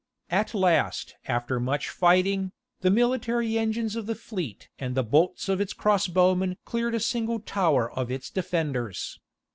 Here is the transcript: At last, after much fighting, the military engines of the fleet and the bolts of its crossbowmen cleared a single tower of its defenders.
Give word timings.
At 0.31 0.55
last, 0.55 1.13
after 1.27 1.59
much 1.59 1.87
fighting, 1.87 2.53
the 2.79 2.89
military 2.89 3.55
engines 3.59 3.95
of 3.95 4.07
the 4.07 4.15
fleet 4.15 4.67
and 4.79 4.95
the 4.95 5.03
bolts 5.03 5.47
of 5.47 5.61
its 5.61 5.73
crossbowmen 5.73 6.57
cleared 6.65 6.95
a 6.95 6.99
single 6.99 7.39
tower 7.39 7.91
of 7.91 8.09
its 8.09 8.31
defenders. 8.31 9.19